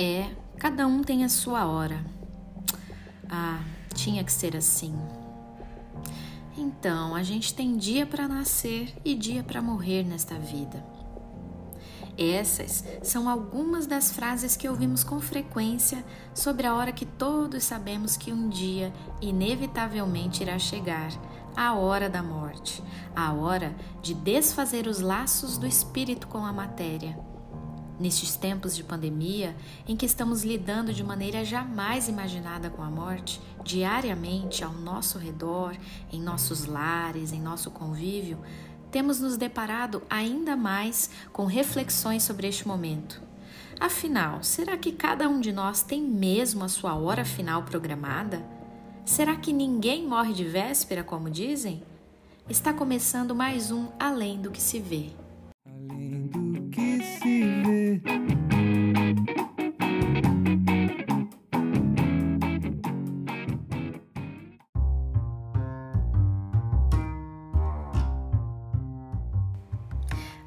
É, 0.00 0.30
cada 0.58 0.86
um 0.86 1.02
tem 1.02 1.24
a 1.24 1.28
sua 1.28 1.66
hora. 1.66 2.04
Ah, 3.28 3.60
tinha 3.92 4.22
que 4.22 4.32
ser 4.32 4.56
assim. 4.56 4.96
Então, 6.56 7.16
a 7.16 7.24
gente 7.24 7.52
tem 7.52 7.76
dia 7.76 8.06
para 8.06 8.28
nascer 8.28 8.94
e 9.04 9.16
dia 9.16 9.42
para 9.42 9.60
morrer 9.60 10.04
nesta 10.04 10.36
vida. 10.36 10.86
Essas 12.16 12.84
são 13.02 13.28
algumas 13.28 13.88
das 13.88 14.12
frases 14.12 14.56
que 14.56 14.68
ouvimos 14.68 15.02
com 15.02 15.18
frequência 15.18 16.04
sobre 16.32 16.68
a 16.68 16.76
hora 16.76 16.92
que 16.92 17.04
todos 17.04 17.64
sabemos 17.64 18.16
que 18.16 18.32
um 18.32 18.48
dia 18.48 18.92
inevitavelmente 19.20 20.44
irá 20.44 20.60
chegar 20.60 21.10
a 21.56 21.74
hora 21.74 22.08
da 22.08 22.22
morte, 22.22 22.84
a 23.16 23.32
hora 23.32 23.74
de 24.00 24.14
desfazer 24.14 24.86
os 24.86 25.00
laços 25.00 25.58
do 25.58 25.66
espírito 25.66 26.28
com 26.28 26.44
a 26.46 26.52
matéria 26.52 27.27
Nestes 27.98 28.36
tempos 28.36 28.76
de 28.76 28.84
pandemia, 28.84 29.56
em 29.86 29.96
que 29.96 30.06
estamos 30.06 30.44
lidando 30.44 30.92
de 30.92 31.02
maneira 31.02 31.44
jamais 31.44 32.08
imaginada 32.08 32.70
com 32.70 32.80
a 32.80 32.90
morte, 32.90 33.40
diariamente 33.64 34.62
ao 34.62 34.72
nosso 34.72 35.18
redor, 35.18 35.76
em 36.12 36.20
nossos 36.20 36.64
lares, 36.66 37.32
em 37.32 37.40
nosso 37.40 37.72
convívio, 37.72 38.38
temos 38.90 39.18
nos 39.18 39.36
deparado 39.36 40.02
ainda 40.08 40.56
mais 40.56 41.10
com 41.32 41.44
reflexões 41.44 42.22
sobre 42.22 42.46
este 42.46 42.68
momento. 42.68 43.20
Afinal, 43.80 44.42
será 44.44 44.76
que 44.76 44.92
cada 44.92 45.28
um 45.28 45.40
de 45.40 45.52
nós 45.52 45.82
tem 45.82 46.00
mesmo 46.00 46.64
a 46.64 46.68
sua 46.68 46.94
hora 46.94 47.24
final 47.24 47.64
programada? 47.64 48.44
Será 49.04 49.34
que 49.36 49.52
ninguém 49.52 50.06
morre 50.06 50.32
de 50.34 50.44
véspera, 50.44 51.02
como 51.02 51.30
dizem? 51.30 51.82
Está 52.48 52.72
começando 52.72 53.34
mais 53.34 53.70
um 53.70 53.88
Além 53.98 54.40
do 54.40 54.50
que 54.50 54.60
se 54.60 54.78
vê. 54.78 55.10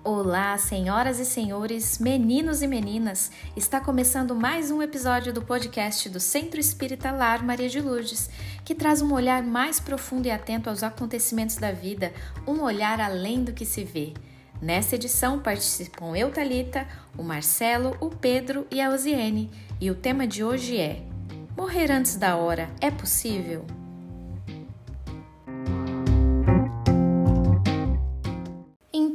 Olá, 0.03 0.57
senhoras 0.57 1.19
e 1.19 1.25
senhores, 1.25 1.99
meninos 1.99 2.63
e 2.63 2.67
meninas! 2.67 3.29
Está 3.55 3.79
começando 3.79 4.33
mais 4.33 4.71
um 4.71 4.81
episódio 4.81 5.31
do 5.31 5.43
podcast 5.43 6.09
do 6.09 6.19
Centro 6.19 6.59
Espírita 6.59 7.11
Lar 7.11 7.45
Maria 7.45 7.69
de 7.69 7.79
Lourdes, 7.79 8.27
que 8.65 8.73
traz 8.73 9.03
um 9.03 9.13
olhar 9.13 9.43
mais 9.43 9.79
profundo 9.79 10.25
e 10.25 10.31
atento 10.31 10.71
aos 10.71 10.81
acontecimentos 10.81 11.57
da 11.57 11.71
vida, 11.71 12.11
um 12.47 12.63
olhar 12.63 12.99
além 12.99 13.43
do 13.43 13.53
que 13.53 13.63
se 13.63 13.83
vê. 13.83 14.15
Nessa 14.59 14.95
edição 14.95 15.37
participam 15.37 16.17
eu, 16.17 16.31
Talita, 16.31 16.87
o 17.15 17.21
Marcelo, 17.21 17.95
o 17.99 18.09
Pedro 18.09 18.65
e 18.71 18.81
a 18.81 18.89
Osiene, 18.89 19.51
e 19.79 19.91
o 19.91 19.95
tema 19.95 20.25
de 20.25 20.43
hoje 20.43 20.79
é: 20.79 21.03
Morrer 21.55 21.91
antes 21.91 22.15
da 22.15 22.35
hora 22.35 22.71
é 22.81 22.89
possível? 22.89 23.80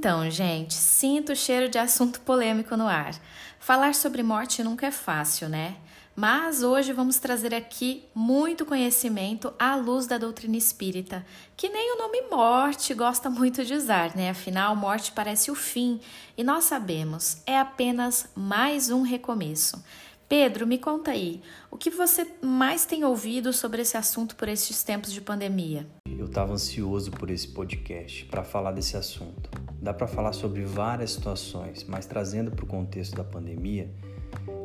Então, 0.06 0.30
gente, 0.30 0.72
sinto 0.72 1.32
o 1.32 1.36
cheiro 1.36 1.68
de 1.68 1.78
assunto 1.78 2.20
polêmico 2.20 2.76
no 2.76 2.86
ar. 2.86 3.12
Falar 3.58 3.92
sobre 3.92 4.22
morte 4.22 4.62
nunca 4.62 4.86
é 4.86 4.92
fácil, 4.92 5.48
né? 5.48 5.74
Mas 6.14 6.62
hoje 6.62 6.92
vamos 6.92 7.18
trazer 7.18 7.52
aqui 7.52 8.04
muito 8.14 8.64
conhecimento 8.64 9.52
à 9.58 9.74
luz 9.74 10.06
da 10.06 10.16
doutrina 10.16 10.56
espírita, 10.56 11.26
que 11.56 11.68
nem 11.68 11.92
o 11.92 11.98
nome 11.98 12.22
morte 12.30 12.94
gosta 12.94 13.28
muito 13.28 13.64
de 13.64 13.74
usar, 13.74 14.14
né? 14.14 14.30
Afinal, 14.30 14.76
morte 14.76 15.10
parece 15.10 15.50
o 15.50 15.56
fim 15.56 16.00
e 16.36 16.44
nós 16.44 16.62
sabemos, 16.62 17.38
é 17.44 17.58
apenas 17.58 18.28
mais 18.36 18.90
um 18.90 19.02
recomeço. 19.02 19.82
Pedro, 20.28 20.66
me 20.66 20.76
conta 20.76 21.12
aí, 21.12 21.40
o 21.70 21.76
que 21.76 21.88
você 21.88 22.26
mais 22.42 22.84
tem 22.84 23.04
ouvido 23.04 23.52
sobre 23.52 23.82
esse 23.82 23.96
assunto 23.96 24.34
por 24.34 24.48
esses 24.48 24.82
tempos 24.82 25.12
de 25.12 25.20
pandemia? 25.20 25.86
Eu 26.18 26.26
estava 26.26 26.52
ansioso 26.52 27.12
por 27.12 27.30
esse 27.30 27.46
podcast 27.46 28.24
para 28.24 28.42
falar 28.42 28.72
desse 28.72 28.96
assunto. 28.96 29.48
Dá 29.80 29.94
para 29.94 30.08
falar 30.08 30.32
sobre 30.32 30.62
várias 30.62 31.12
situações, 31.12 31.84
mas 31.84 32.06
trazendo 32.06 32.50
para 32.50 32.64
o 32.64 32.66
contexto 32.66 33.14
da 33.14 33.22
pandemia, 33.22 33.88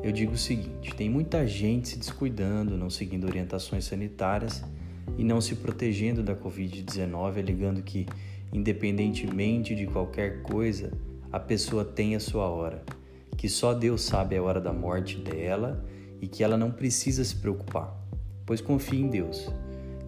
eu 0.02 0.12
digo 0.12 0.34
o 0.34 0.38
seguinte: 0.38 0.96
tem 0.96 1.12
muita 1.12 1.46
gente 1.46 1.90
se 1.90 2.00
descuidando, 2.00 2.76
não 2.76 2.90
seguindo 2.90 3.28
orientações 3.28 3.86
sanitárias 3.86 4.64
e 5.16 5.24
não 5.24 5.40
se 5.40 5.54
protegendo 5.54 6.24
da 6.24 6.36
Covid-19, 6.36 7.38
alegando 7.38 7.84
que, 7.84 8.08
independentemente 8.52 9.76
de 9.76 9.86
qualquer 9.86 10.42
coisa, 10.42 10.92
a 11.32 11.40
pessoa 11.40 11.86
tem 11.86 12.16
a 12.16 12.20
sua 12.20 12.50
hora, 12.50 12.84
que 13.38 13.50
só 13.50 13.74
Deus 13.74 14.04
sabe 14.04 14.38
a 14.38 14.44
hora 14.44 14.62
da 14.62 14.72
morte 14.72 15.18
dela 15.18 15.84
e 16.22 16.28
que 16.28 16.44
ela 16.44 16.58
não 16.58 16.72
precisa 16.72 17.24
se 17.24 17.36
preocupar, 17.36 17.96
pois 18.46 18.62
confia 18.62 19.00
em 19.00 19.10
Deus. 19.10 19.50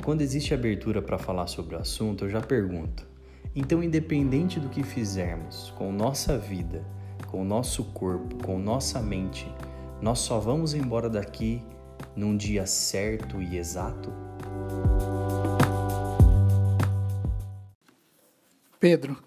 Quando 0.04 0.22
existe 0.22 0.54
abertura 0.54 1.02
para 1.02 1.18
falar 1.18 1.48
sobre 1.48 1.76
o 1.76 1.80
assunto, 1.80 2.26
eu 2.26 2.30
já 2.30 2.42
pergunto: 2.42 3.08
então, 3.56 3.84
independente 3.84 4.60
do 4.60 4.70
que 4.70 4.84
fizermos 4.84 5.72
com 5.78 5.92
nossa 5.92 6.38
vida, 6.38 6.84
com 7.28 7.44
nosso 7.44 7.84
corpo, 7.86 8.44
com 8.44 8.58
nossa 8.60 9.00
mente, 9.00 9.48
nós 10.02 10.20
só 10.20 10.40
vamos 10.40 10.74
embora 10.74 11.10
daqui 11.10 11.62
num 12.16 12.36
dia 12.36 12.66
certo 12.66 13.42
e 13.42 13.58
exato? 13.58 14.12
Pedro, 18.80 19.18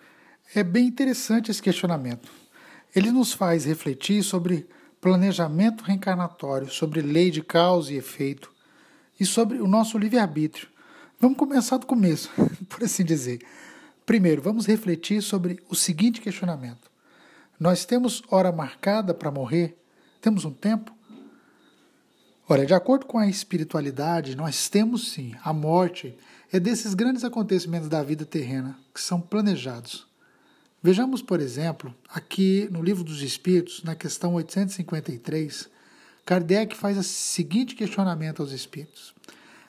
é 0.54 0.62
bem 0.62 0.86
interessante 0.86 1.50
esse 1.50 1.62
questionamento. 1.62 2.30
Ele 2.96 3.12
nos 3.12 3.34
faz 3.34 3.66
refletir 3.66 4.22
sobre 4.22 4.66
planejamento 5.02 5.84
reencarnatório, 5.84 6.70
sobre 6.70 7.02
lei 7.02 7.30
de 7.30 7.42
causa 7.42 7.92
e 7.92 7.98
efeito 7.98 8.50
e 9.20 9.26
sobre 9.26 9.58
o 9.58 9.66
nosso 9.66 9.98
livre-arbítrio. 9.98 10.66
Vamos 11.20 11.36
começar 11.36 11.76
do 11.76 11.84
começo, 11.84 12.30
por 12.70 12.82
assim 12.82 13.04
dizer. 13.04 13.46
Primeiro, 14.06 14.40
vamos 14.40 14.64
refletir 14.64 15.20
sobre 15.20 15.62
o 15.68 15.74
seguinte 15.74 16.22
questionamento: 16.22 16.90
Nós 17.60 17.84
temos 17.84 18.22
hora 18.30 18.50
marcada 18.50 19.12
para 19.12 19.30
morrer? 19.30 19.78
Temos 20.22 20.46
um 20.46 20.52
tempo? 20.52 20.90
Olha, 22.48 22.64
de 22.64 22.72
acordo 22.72 23.04
com 23.04 23.18
a 23.18 23.28
espiritualidade, 23.28 24.34
nós 24.34 24.70
temos 24.70 25.12
sim. 25.12 25.34
A 25.44 25.52
morte 25.52 26.16
é 26.50 26.58
desses 26.58 26.94
grandes 26.94 27.24
acontecimentos 27.24 27.90
da 27.90 28.02
vida 28.02 28.24
terrena 28.24 28.78
que 28.94 29.02
são 29.02 29.20
planejados. 29.20 30.06
Vejamos, 30.86 31.20
por 31.20 31.40
exemplo, 31.40 31.92
aqui 32.08 32.68
no 32.70 32.80
Livro 32.80 33.02
dos 33.02 33.20
Espíritos, 33.20 33.82
na 33.82 33.96
questão 33.96 34.34
853, 34.34 35.68
Kardec 36.24 36.76
faz 36.76 36.96
o 36.96 37.02
seguinte 37.02 37.74
questionamento 37.74 38.40
aos 38.40 38.52
espíritos: 38.52 39.12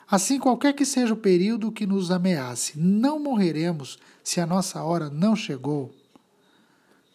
Assim, 0.08 0.38
qualquer 0.38 0.74
que 0.74 0.84
seja 0.84 1.12
o 1.12 1.16
período 1.16 1.72
que 1.72 1.88
nos 1.88 2.12
ameace, 2.12 2.78
não 2.78 3.18
morreremos 3.18 3.98
se 4.22 4.40
a 4.40 4.46
nossa 4.46 4.80
hora 4.84 5.10
não 5.10 5.34
chegou? 5.34 5.92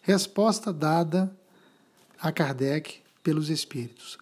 Resposta 0.02 0.70
dada 0.70 1.34
a 2.20 2.30
Kardec 2.30 3.00
pelos 3.22 3.48
Espíritos. 3.48 4.18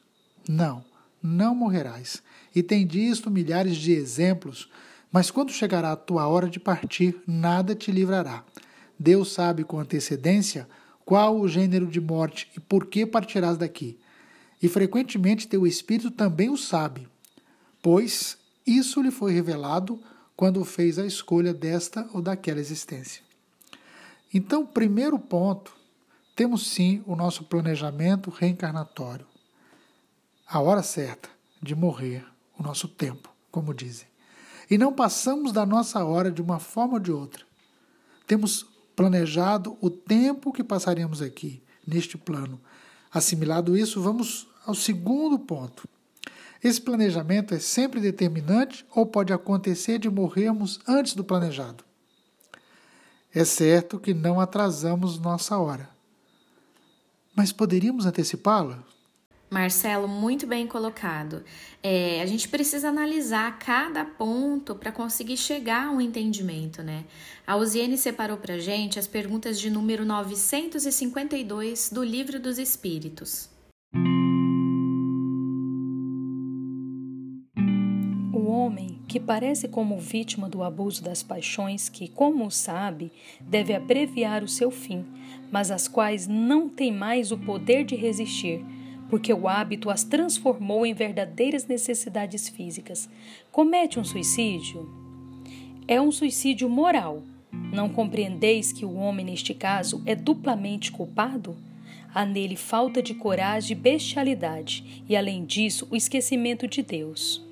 Não, 0.48 0.84
não 1.20 1.56
morrerás. 1.56 2.22
E 2.54 2.62
tem 2.62 2.86
disto 2.86 3.32
milhares 3.32 3.76
de 3.76 3.90
exemplos, 3.90 4.70
mas 5.10 5.28
quando 5.28 5.50
chegará 5.50 5.90
a 5.90 5.96
tua 5.96 6.28
hora 6.28 6.48
de 6.48 6.60
partir, 6.60 7.20
nada 7.26 7.74
te 7.74 7.90
livrará. 7.90 8.44
Deus 8.98 9.32
sabe 9.32 9.64
com 9.64 9.78
antecedência 9.78 10.68
qual 11.04 11.38
o 11.38 11.48
gênero 11.48 11.86
de 11.86 12.00
morte 12.00 12.50
e 12.56 12.60
por 12.60 12.86
que 12.86 13.04
partirás 13.04 13.56
daqui. 13.56 13.98
E 14.62 14.68
frequentemente 14.68 15.48
teu 15.48 15.66
espírito 15.66 16.10
também 16.10 16.48
o 16.48 16.56
sabe, 16.56 17.08
pois 17.82 18.38
isso 18.66 19.02
lhe 19.02 19.10
foi 19.10 19.32
revelado 19.32 20.00
quando 20.36 20.64
fez 20.64 20.98
a 20.98 21.06
escolha 21.06 21.52
desta 21.52 22.08
ou 22.12 22.22
daquela 22.22 22.60
existência. 22.60 23.22
Então, 24.32 24.64
primeiro 24.64 25.18
ponto 25.18 25.76
temos 26.34 26.66
sim 26.68 27.02
o 27.06 27.14
nosso 27.14 27.44
planejamento 27.44 28.30
reencarnatório. 28.30 29.26
A 30.46 30.60
hora 30.60 30.82
certa 30.82 31.28
de 31.60 31.74
morrer, 31.74 32.24
o 32.58 32.62
nosso 32.62 32.88
tempo, 32.88 33.32
como 33.50 33.74
dizem. 33.74 34.06
E 34.70 34.78
não 34.78 34.92
passamos 34.92 35.52
da 35.52 35.66
nossa 35.66 36.04
hora 36.04 36.30
de 36.30 36.40
uma 36.40 36.58
forma 36.58 36.94
ou 36.94 37.00
de 37.00 37.12
outra. 37.12 37.44
Temos 38.26 38.66
planejado 38.94 39.76
o 39.80 39.90
tempo 39.90 40.52
que 40.52 40.64
passaremos 40.64 41.22
aqui, 41.22 41.62
neste 41.86 42.16
plano. 42.16 42.60
Assimilado 43.10 43.76
isso, 43.76 44.00
vamos 44.00 44.48
ao 44.66 44.74
segundo 44.74 45.38
ponto. 45.38 45.88
Esse 46.62 46.80
planejamento 46.80 47.54
é 47.54 47.58
sempre 47.58 48.00
determinante 48.00 48.86
ou 48.94 49.04
pode 49.04 49.32
acontecer 49.32 49.98
de 49.98 50.08
morrermos 50.08 50.78
antes 50.86 51.14
do 51.14 51.24
planejado? 51.24 51.84
É 53.34 53.44
certo 53.44 53.98
que 53.98 54.14
não 54.14 54.40
atrasamos 54.40 55.18
nossa 55.18 55.58
hora, 55.58 55.90
mas 57.34 57.50
poderíamos 57.50 58.06
antecipá-la? 58.06 58.84
Marcelo, 59.52 60.08
muito 60.08 60.46
bem 60.46 60.66
colocado. 60.66 61.44
É, 61.82 62.22
a 62.22 62.26
gente 62.26 62.48
precisa 62.48 62.88
analisar 62.88 63.58
cada 63.58 64.02
ponto 64.02 64.74
para 64.74 64.90
conseguir 64.90 65.36
chegar 65.36 65.88
a 65.88 65.90
um 65.90 66.00
entendimento, 66.00 66.82
né? 66.82 67.04
A 67.46 67.54
Uziene 67.56 67.98
separou 67.98 68.38
para 68.38 68.58
gente 68.58 68.98
as 68.98 69.06
perguntas 69.06 69.60
de 69.60 69.68
número 69.68 70.06
952 70.06 71.90
do 71.92 72.02
Livro 72.02 72.40
dos 72.40 72.56
Espíritos. 72.56 73.50
O 78.32 78.48
homem 78.48 79.02
que 79.06 79.20
parece 79.20 79.68
como 79.68 79.98
vítima 79.98 80.48
do 80.48 80.62
abuso 80.62 81.04
das 81.04 81.22
paixões, 81.22 81.90
que, 81.90 82.08
como 82.08 82.50
sabe, 82.50 83.12
deve 83.38 83.74
abreviar 83.74 84.42
o 84.42 84.48
seu 84.48 84.70
fim, 84.70 85.04
mas 85.50 85.70
às 85.70 85.86
quais 85.86 86.26
não 86.26 86.70
tem 86.70 86.90
mais 86.90 87.30
o 87.30 87.36
poder 87.36 87.84
de 87.84 87.94
resistir 87.96 88.64
porque 89.12 89.30
o 89.30 89.46
hábito 89.46 89.90
as 89.90 90.04
transformou 90.04 90.86
em 90.86 90.94
verdadeiras 90.94 91.66
necessidades 91.66 92.48
físicas. 92.48 93.10
Comete 93.50 94.00
um 94.00 94.04
suicídio? 94.04 94.88
É 95.86 96.00
um 96.00 96.10
suicídio 96.10 96.66
moral. 96.66 97.22
Não 97.74 97.90
compreendeis 97.90 98.72
que 98.72 98.86
o 98.86 98.94
homem, 98.94 99.26
neste 99.26 99.52
caso, 99.52 100.02
é 100.06 100.14
duplamente 100.14 100.90
culpado? 100.90 101.54
Há 102.14 102.24
nele 102.24 102.56
falta 102.56 103.02
de 103.02 103.12
coragem 103.12 103.76
e 103.76 103.78
bestialidade, 103.78 105.04
e 105.06 105.14
além 105.14 105.44
disso, 105.44 105.86
o 105.90 105.94
esquecimento 105.94 106.66
de 106.66 106.82
Deus. 106.82 107.46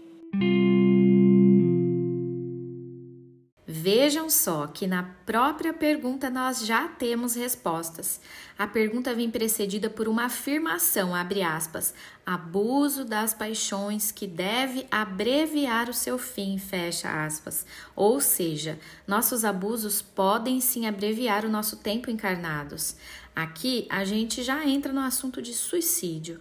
Vejam 4.10 4.28
só 4.28 4.66
que 4.66 4.88
na 4.88 5.04
própria 5.24 5.72
pergunta 5.72 6.28
nós 6.28 6.66
já 6.66 6.88
temos 6.88 7.36
respostas. 7.36 8.20
A 8.58 8.66
pergunta 8.66 9.14
vem 9.14 9.30
precedida 9.30 9.88
por 9.88 10.08
uma 10.08 10.24
afirmação, 10.24 11.14
abre 11.14 11.44
aspas, 11.44 11.94
abuso 12.26 13.04
das 13.04 13.32
paixões 13.32 14.10
que 14.10 14.26
deve 14.26 14.84
abreviar 14.90 15.88
o 15.88 15.94
seu 15.94 16.18
fim, 16.18 16.58
fecha 16.58 17.24
aspas. 17.24 17.64
Ou 17.94 18.20
seja, 18.20 18.80
nossos 19.06 19.44
abusos 19.44 20.02
podem 20.02 20.60
sim 20.60 20.88
abreviar 20.88 21.44
o 21.44 21.48
nosso 21.48 21.76
tempo 21.76 22.10
encarnados. 22.10 22.96
Aqui 23.32 23.86
a 23.88 24.04
gente 24.04 24.42
já 24.42 24.66
entra 24.66 24.92
no 24.92 25.02
assunto 25.02 25.40
de 25.40 25.54
suicídio. 25.54 26.40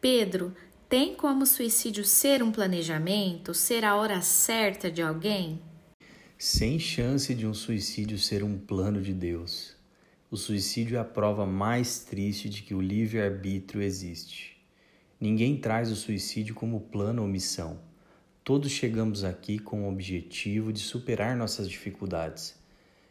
Pedro, 0.00 0.54
tem 0.88 1.16
como 1.16 1.44
suicídio 1.46 2.04
ser 2.04 2.44
um 2.44 2.52
planejamento, 2.52 3.52
ser 3.54 3.84
a 3.84 3.96
hora 3.96 4.22
certa 4.22 4.88
de 4.88 5.02
alguém? 5.02 5.60
Sem 6.40 6.78
chance 6.78 7.34
de 7.34 7.48
um 7.48 7.52
suicídio 7.52 8.16
ser 8.16 8.44
um 8.44 8.56
plano 8.56 9.02
de 9.02 9.12
Deus. 9.12 9.74
O 10.30 10.36
suicídio 10.36 10.96
é 10.96 11.00
a 11.00 11.04
prova 11.04 11.44
mais 11.44 12.04
triste 12.04 12.48
de 12.48 12.62
que 12.62 12.76
o 12.76 12.80
livre-arbítrio 12.80 13.82
existe. 13.82 14.56
Ninguém 15.20 15.56
traz 15.56 15.90
o 15.90 15.96
suicídio 15.96 16.54
como 16.54 16.78
plano 16.78 17.22
ou 17.22 17.28
missão. 17.28 17.80
Todos 18.44 18.70
chegamos 18.70 19.24
aqui 19.24 19.58
com 19.58 19.82
o 19.82 19.92
objetivo 19.92 20.72
de 20.72 20.78
superar 20.78 21.36
nossas 21.36 21.68
dificuldades. 21.68 22.54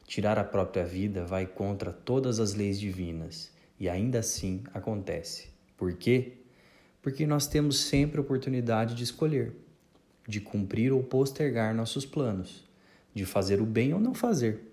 Tirar 0.05 0.39
a 0.39 0.43
própria 0.45 0.85
vida 0.85 1.25
vai 1.25 1.45
contra 1.45 1.91
todas 1.91 2.39
as 2.39 2.53
leis 2.53 2.79
divinas 2.79 3.51
e 3.77 3.89
ainda 3.89 4.19
assim 4.19 4.63
acontece. 4.73 5.49
Por 5.75 5.91
quê? 5.95 6.37
Porque 7.01 7.27
nós 7.27 7.45
temos 7.45 7.77
sempre 7.77 8.19
a 8.19 8.21
oportunidade 8.21 8.95
de 8.95 9.03
escolher, 9.03 9.51
de 10.25 10.39
cumprir 10.39 10.93
ou 10.93 11.03
postergar 11.03 11.75
nossos 11.75 12.05
planos 12.05 12.65
de 13.17 13.25
fazer 13.25 13.59
o 13.59 13.65
bem 13.65 13.93
ou 13.93 13.99
não 13.99 14.13
fazer. 14.13 14.71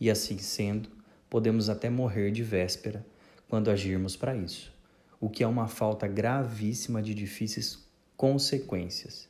E 0.00 0.08
assim 0.08 0.38
sendo, 0.38 0.88
podemos 1.28 1.68
até 1.68 1.90
morrer 1.90 2.30
de 2.30 2.42
véspera 2.42 3.04
quando 3.48 3.70
agirmos 3.70 4.16
para 4.16 4.34
isso, 4.36 4.72
o 5.20 5.28
que 5.28 5.42
é 5.42 5.46
uma 5.46 5.66
falta 5.66 6.06
gravíssima 6.06 7.02
de 7.02 7.12
difíceis 7.12 7.86
consequências. 8.16 9.28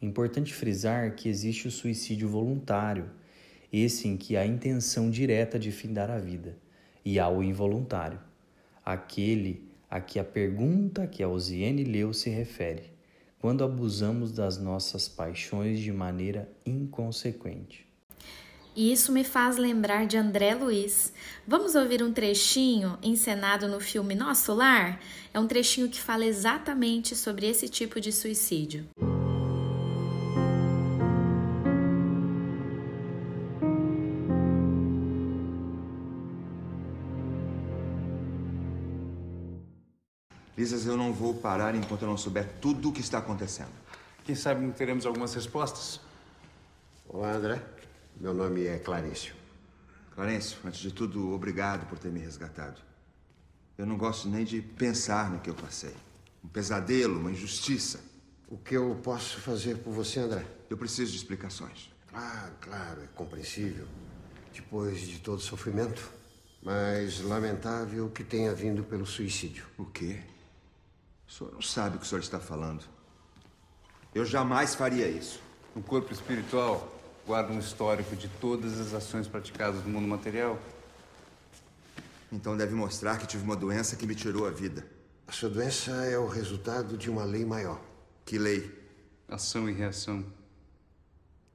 Importante 0.00 0.52
frisar 0.52 1.14
que 1.14 1.28
existe 1.28 1.66
o 1.66 1.70
suicídio 1.70 2.28
voluntário, 2.28 3.10
esse 3.72 4.06
em 4.06 4.16
que 4.16 4.36
há 4.36 4.46
intenção 4.46 5.10
direta 5.10 5.58
de 5.58 5.72
findar 5.72 6.10
a 6.10 6.18
vida, 6.18 6.56
e 7.02 7.18
há 7.18 7.28
o 7.28 7.42
involuntário, 7.42 8.20
aquele 8.84 9.66
a 9.88 10.00
que 10.00 10.18
a 10.18 10.24
pergunta 10.24 11.06
que 11.06 11.22
a 11.22 11.28
Osiane 11.28 11.84
leu 11.84 12.12
se 12.12 12.28
refere, 12.28 12.94
quando 13.38 13.64
abusamos 13.64 14.32
das 14.32 14.58
nossas 14.58 15.08
paixões 15.08 15.78
de 15.78 15.92
maneira 15.92 16.50
inconsequente. 16.64 17.85
E 18.76 18.92
isso 18.92 19.10
me 19.10 19.24
faz 19.24 19.56
lembrar 19.56 20.06
de 20.06 20.18
André 20.18 20.54
Luiz. 20.54 21.10
Vamos 21.46 21.74
ouvir 21.74 22.02
um 22.02 22.12
trechinho 22.12 22.98
encenado 23.02 23.66
no 23.66 23.80
filme 23.80 24.14
Nosso 24.14 24.52
Lar? 24.52 25.00
É 25.32 25.40
um 25.40 25.46
trechinho 25.46 25.88
que 25.88 25.98
fala 25.98 26.26
exatamente 26.26 27.16
sobre 27.16 27.48
esse 27.48 27.70
tipo 27.70 27.98
de 27.98 28.12
suicídio. 28.12 28.86
Lisas, 40.54 40.86
eu 40.86 40.98
não 40.98 41.14
vou 41.14 41.32
parar 41.32 41.74
enquanto 41.74 42.02
eu 42.02 42.08
não 42.08 42.18
souber 42.18 42.46
tudo 42.60 42.90
o 42.90 42.92
que 42.92 43.00
está 43.00 43.18
acontecendo. 43.18 43.72
Quem 44.22 44.34
sabe 44.34 44.60
não 44.60 44.70
teremos 44.70 45.06
algumas 45.06 45.32
respostas? 45.32 45.98
Olá, 47.08 47.32
André. 47.32 47.75
Meu 48.18 48.32
nome 48.32 48.64
é 48.64 48.78
Clarencio. 48.78 49.34
Clarencio, 50.14 50.56
antes 50.64 50.80
de 50.80 50.90
tudo, 50.90 51.34
obrigado 51.34 51.86
por 51.86 51.98
ter 51.98 52.10
me 52.10 52.18
resgatado. 52.18 52.80
Eu 53.76 53.84
não 53.84 53.98
gosto 53.98 54.26
nem 54.26 54.42
de 54.42 54.62
pensar 54.62 55.30
no 55.30 55.38
que 55.38 55.50
eu 55.50 55.54
passei. 55.54 55.94
Um 56.42 56.48
pesadelo, 56.48 57.20
uma 57.20 57.30
injustiça. 57.30 58.00
O 58.48 58.56
que 58.56 58.74
eu 58.74 58.98
posso 59.02 59.38
fazer 59.40 59.76
por 59.78 59.92
você, 59.92 60.20
André? 60.20 60.46
Eu 60.70 60.78
preciso 60.78 61.12
de 61.12 61.18
explicações. 61.18 61.92
Ah, 62.14 62.48
claro, 62.58 63.02
é 63.02 63.06
compreensível. 63.08 63.86
Depois 64.50 64.98
de 65.00 65.18
todo 65.18 65.42
sofrimento. 65.42 66.10
Mas 66.62 67.20
lamentável 67.20 68.08
que 68.08 68.24
tenha 68.24 68.54
vindo 68.54 68.82
pelo 68.82 69.04
suicídio. 69.04 69.66
O 69.76 69.84
quê? 69.84 70.20
O 71.28 71.30
senhor 71.30 71.52
não 71.52 71.60
sabe 71.60 71.96
o 71.96 71.98
que 71.98 72.06
o 72.06 72.08
senhor 72.08 72.22
está 72.22 72.40
falando. 72.40 72.82
Eu 74.14 74.24
jamais 74.24 74.74
faria 74.74 75.06
isso. 75.06 75.38
O 75.74 75.82
corpo 75.82 76.10
espiritual 76.14 76.95
guarda 77.26 77.52
um 77.52 77.58
histórico 77.58 78.14
de 78.14 78.28
todas 78.28 78.78
as 78.78 78.94
ações 78.94 79.26
praticadas 79.26 79.82
no 79.82 79.90
mundo 79.90 80.06
material. 80.06 80.58
Então 82.30 82.56
deve 82.56 82.74
mostrar 82.74 83.18
que 83.18 83.26
tive 83.26 83.42
uma 83.42 83.56
doença 83.56 83.96
que 83.96 84.06
me 84.06 84.14
tirou 84.14 84.46
a 84.46 84.50
vida. 84.50 84.86
A 85.26 85.32
sua 85.32 85.50
doença 85.50 85.90
é 86.04 86.16
o 86.16 86.28
resultado 86.28 86.96
de 86.96 87.10
uma 87.10 87.24
lei 87.24 87.44
maior. 87.44 87.80
Que 88.24 88.38
lei? 88.38 88.72
Ação 89.28 89.68
e 89.68 89.72
reação. 89.72 90.24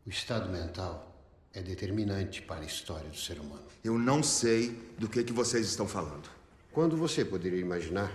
O 0.06 0.10
estado 0.10 0.50
mental 0.50 1.16
é 1.54 1.62
determinante 1.62 2.42
para 2.42 2.62
a 2.62 2.66
história 2.66 3.10
do 3.10 3.18
ser 3.18 3.40
humano. 3.40 3.64
Eu 3.84 3.98
não 3.98 4.22
sei 4.22 4.78
do 4.98 5.08
que, 5.08 5.24
que 5.24 5.32
vocês 5.32 5.68
estão 5.68 5.88
falando. 5.88 6.30
Quando 6.72 6.98
você 6.98 7.24
poderia 7.24 7.60
imaginar 7.60 8.12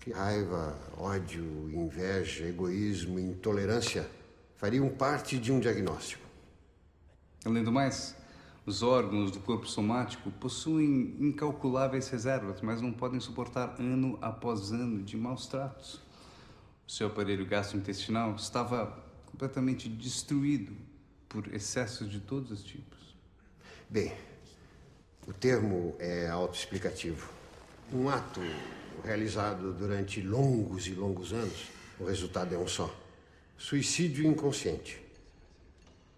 que 0.00 0.10
raiva, 0.10 0.76
ódio, 0.96 1.70
inveja, 1.72 2.46
egoísmo, 2.46 3.18
intolerância 3.18 4.08
fariam 4.56 4.88
parte 4.88 5.38
de 5.38 5.52
um 5.52 5.60
diagnóstico? 5.60 6.29
Além 7.44 7.64
do 7.64 7.72
mais, 7.72 8.14
os 8.66 8.82
órgãos 8.82 9.30
do 9.30 9.40
corpo 9.40 9.66
somático 9.66 10.30
possuem 10.32 11.16
incalculáveis 11.18 12.08
reservas, 12.08 12.60
mas 12.60 12.82
não 12.82 12.92
podem 12.92 13.18
suportar 13.18 13.76
ano 13.78 14.18
após 14.20 14.72
ano 14.72 15.02
de 15.02 15.16
maus 15.16 15.46
tratos. 15.46 16.00
O 16.86 16.92
seu 16.92 17.06
aparelho 17.06 17.46
gastrointestinal 17.46 18.34
estava 18.34 19.02
completamente 19.26 19.88
destruído 19.88 20.76
por 21.28 21.52
excessos 21.54 22.10
de 22.10 22.20
todos 22.20 22.50
os 22.50 22.62
tipos. 22.62 23.16
Bem, 23.88 24.12
o 25.26 25.32
termo 25.32 25.94
é 25.98 26.28
autoexplicativo. 26.28 27.30
Um 27.92 28.08
ato 28.08 28.40
realizado 29.02 29.72
durante 29.72 30.20
longos 30.20 30.86
e 30.86 30.94
longos 30.94 31.32
anos, 31.32 31.68
o 31.98 32.04
resultado 32.04 32.54
é 32.54 32.58
um 32.58 32.68
só: 32.68 32.94
suicídio 33.56 34.26
inconsciente. 34.26 35.09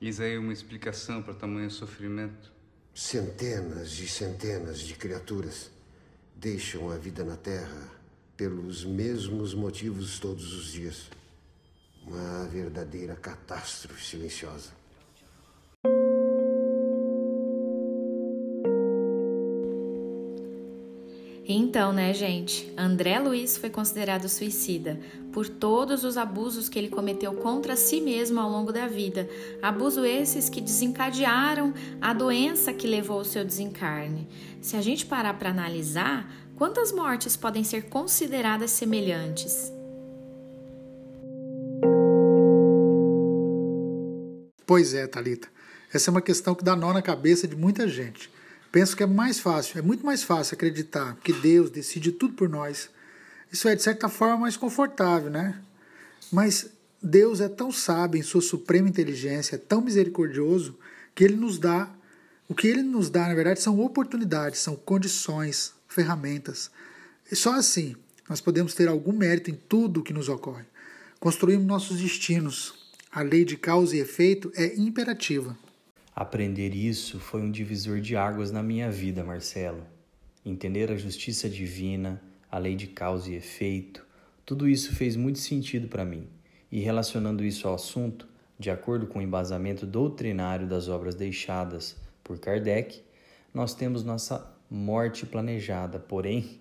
Eis 0.04 0.18
aí 0.18 0.36
uma 0.36 0.52
explicação 0.52 1.22
para 1.22 1.32
tamanho 1.32 1.70
sofrimento. 1.70 2.50
Centenas 2.92 4.00
e 4.00 4.08
centenas 4.08 4.80
de 4.80 4.94
criaturas 4.94 5.70
deixam 6.34 6.90
a 6.90 6.96
vida 6.96 7.22
na 7.22 7.36
Terra 7.36 7.88
pelos 8.36 8.84
mesmos 8.84 9.54
motivos 9.54 10.18
todos 10.18 10.54
os 10.54 10.72
dias. 10.72 11.08
Uma 12.04 12.48
verdadeira 12.48 13.14
catástrofe 13.14 14.04
silenciosa. 14.04 14.81
Então, 21.54 21.92
né, 21.92 22.14
gente? 22.14 22.72
André 22.78 23.18
Luiz 23.18 23.58
foi 23.58 23.68
considerado 23.68 24.26
suicida 24.26 24.98
por 25.30 25.46
todos 25.46 26.02
os 26.02 26.16
abusos 26.16 26.66
que 26.66 26.78
ele 26.78 26.88
cometeu 26.88 27.34
contra 27.34 27.76
si 27.76 28.00
mesmo 28.00 28.40
ao 28.40 28.50
longo 28.50 28.72
da 28.72 28.86
vida. 28.86 29.28
Abusos 29.60 30.02
esses 30.06 30.48
que 30.48 30.62
desencadearam 30.62 31.74
a 32.00 32.14
doença 32.14 32.72
que 32.72 32.86
levou 32.86 33.18
ao 33.18 33.24
seu 33.24 33.44
desencarne. 33.44 34.26
Se 34.62 34.78
a 34.78 34.80
gente 34.80 35.04
parar 35.04 35.38
para 35.38 35.50
analisar, 35.50 36.26
quantas 36.56 36.90
mortes 36.90 37.36
podem 37.36 37.62
ser 37.62 37.82
consideradas 37.82 38.70
semelhantes? 38.70 39.70
Pois 44.66 44.94
é, 44.94 45.06
Talita. 45.06 45.48
Essa 45.92 46.08
é 46.08 46.12
uma 46.12 46.22
questão 46.22 46.54
que 46.54 46.64
dá 46.64 46.74
nó 46.74 46.94
na 46.94 47.02
cabeça 47.02 47.46
de 47.46 47.54
muita 47.54 47.86
gente. 47.86 48.30
Penso 48.72 48.96
que 48.96 49.02
é 49.02 49.06
mais 49.06 49.38
fácil, 49.38 49.78
é 49.78 49.82
muito 49.82 50.04
mais 50.04 50.22
fácil 50.22 50.54
acreditar 50.54 51.16
que 51.22 51.32
Deus 51.34 51.70
decide 51.70 52.10
tudo 52.10 52.32
por 52.32 52.48
nós. 52.48 52.88
Isso 53.52 53.68
é, 53.68 53.76
de 53.76 53.82
certa 53.82 54.08
forma, 54.08 54.38
mais 54.38 54.56
confortável, 54.56 55.28
né? 55.28 55.60
Mas 56.32 56.70
Deus 57.02 57.42
é 57.42 57.50
tão 57.50 57.70
sábio 57.70 58.18
em 58.18 58.22
sua 58.22 58.40
suprema 58.40 58.88
inteligência, 58.88 59.56
é 59.56 59.58
tão 59.58 59.82
misericordioso, 59.82 60.78
que 61.14 61.22
ele 61.22 61.36
nos 61.36 61.58
dá, 61.58 61.90
o 62.48 62.54
que 62.54 62.66
ele 62.66 62.82
nos 62.82 63.10
dá, 63.10 63.28
na 63.28 63.34
verdade, 63.34 63.60
são 63.60 63.78
oportunidades, 63.78 64.60
são 64.60 64.74
condições, 64.74 65.74
ferramentas. 65.86 66.70
E 67.30 67.36
só 67.36 67.54
assim 67.54 67.94
nós 68.26 68.40
podemos 68.40 68.72
ter 68.72 68.88
algum 68.88 69.12
mérito 69.12 69.50
em 69.50 69.54
tudo 69.54 70.00
o 70.00 70.02
que 70.02 70.14
nos 70.14 70.30
ocorre. 70.30 70.64
Construímos 71.20 71.66
nossos 71.66 71.98
destinos. 71.98 72.74
A 73.10 73.20
lei 73.20 73.44
de 73.44 73.58
causa 73.58 73.94
e 73.94 74.00
efeito 74.00 74.50
é 74.54 74.74
imperativa. 74.76 75.54
Aprender 76.14 76.74
isso 76.74 77.18
foi 77.18 77.40
um 77.40 77.50
divisor 77.50 77.98
de 77.98 78.14
águas 78.16 78.50
na 78.50 78.62
minha 78.62 78.90
vida, 78.90 79.24
Marcelo. 79.24 79.82
Entender 80.44 80.92
a 80.92 80.96
justiça 80.96 81.48
divina, 81.48 82.22
a 82.50 82.58
lei 82.58 82.76
de 82.76 82.86
causa 82.86 83.30
e 83.30 83.34
efeito, 83.34 84.04
tudo 84.44 84.68
isso 84.68 84.94
fez 84.94 85.16
muito 85.16 85.38
sentido 85.38 85.88
para 85.88 86.04
mim. 86.04 86.28
E 86.70 86.80
relacionando 86.80 87.42
isso 87.42 87.66
ao 87.66 87.74
assunto, 87.74 88.28
de 88.58 88.70
acordo 88.70 89.06
com 89.06 89.20
o 89.20 89.22
embasamento 89.22 89.86
doutrinário 89.86 90.66
das 90.66 90.86
obras 90.86 91.14
deixadas 91.14 91.96
por 92.22 92.38
Kardec, 92.38 93.02
nós 93.54 93.74
temos 93.74 94.04
nossa 94.04 94.54
morte 94.70 95.24
planejada, 95.24 95.98
porém, 95.98 96.60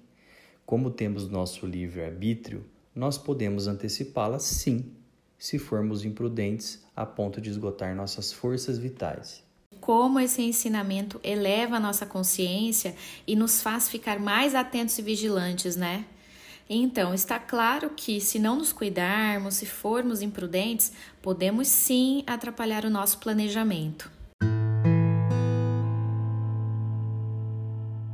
como 0.66 0.90
temos 0.90 1.28
nosso 1.28 1.66
livre-arbítrio, 1.66 2.64
nós 2.96 3.18
podemos 3.18 3.68
antecipá-la 3.68 4.40
sim, 4.40 4.94
se 5.42 5.58
formos 5.58 6.06
imprudentes 6.06 6.84
a 6.96 7.04
ponto 7.04 7.42
de 7.42 7.50
esgotar 7.50 7.96
nossas 7.96 8.32
forças 8.32 8.78
vitais. 8.78 9.44
Como 9.80 10.20
esse 10.20 10.40
ensinamento 10.44 11.20
eleva 11.24 11.78
a 11.78 11.80
nossa 11.80 12.06
consciência 12.06 12.96
e 13.26 13.36
nos 13.36 13.60
faz 13.60 13.90
ficar 13.90 14.20
mais 14.20 14.54
atentos 14.54 15.00
e 15.00 15.02
vigilantes, 15.02 15.76
né? 15.76 16.06
Então, 16.70 17.12
está 17.12 17.40
claro 17.40 17.90
que 17.90 18.22
se 18.22 18.38
não 18.38 18.56
nos 18.56 18.72
cuidarmos, 18.72 19.56
se 19.56 19.66
formos 19.66 20.22
imprudentes, 20.22 20.92
podemos 21.24 21.68
sim 21.68 22.24
atrapalhar 22.28 22.86
o 22.86 22.92
nosso 22.92 23.18
planejamento. 23.18 24.12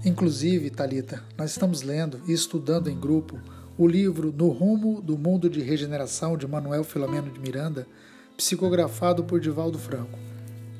Inclusive, 0.05 0.69
Talita, 0.69 1.21
nós 1.37 1.51
estamos 1.51 1.81
lendo 1.81 2.21
e 2.25 2.31
estudando 2.31 2.89
em 2.89 2.97
grupo 2.97 3.37
o 3.77 3.87
livro 3.87 4.33
No 4.35 4.49
Rumo 4.49 5.01
do 5.01 5.17
Mundo 5.17 5.49
de 5.49 5.61
Regeneração 5.61 6.37
de 6.37 6.47
Manuel 6.47 6.83
Filomeno 6.83 7.31
de 7.31 7.39
Miranda, 7.39 7.87
psicografado 8.35 9.23
por 9.23 9.39
Divaldo 9.39 9.77
Franco. 9.77 10.17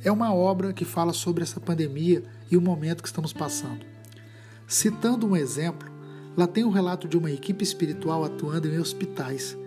É 0.04 0.12
uma 0.12 0.34
obra 0.34 0.74
que 0.74 0.86
fala 0.86 1.13
sobre 1.13 1.44
essa 1.44 1.60
pandemia 1.60 2.24
e 2.50 2.58
o 2.58 2.62
momento 2.62 3.01
que 3.04 3.10
estamos 3.10 3.34
passando. 3.34 3.86
Citando 4.68 5.27
um 5.27 5.36
exemplo, 5.36 5.98
Lá 6.38 6.46
tem 6.46 6.63
o 6.63 6.68
um 6.68 6.72
relato 6.72 7.08
de 7.08 7.18
uma 7.18 7.32
equipe 7.32 7.63
espiritual 7.63 8.24
atuando 8.24 8.68
em 8.68 8.77
hospitais. 8.77 9.58